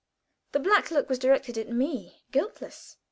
[0.53, 2.97] The black look was directed at me guiltless.